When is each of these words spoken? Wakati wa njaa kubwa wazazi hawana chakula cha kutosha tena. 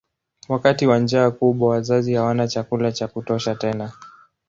Wakati 0.49 0.87
wa 0.87 0.99
njaa 0.99 1.31
kubwa 1.31 1.69
wazazi 1.69 2.13
hawana 2.13 2.47
chakula 2.47 2.91
cha 2.91 3.07
kutosha 3.07 3.55
tena. 3.55 3.91